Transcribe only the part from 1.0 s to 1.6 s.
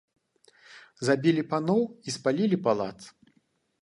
Забілі